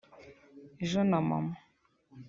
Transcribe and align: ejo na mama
ejo 0.83 1.01
na 1.09 1.19
mama 1.27 1.53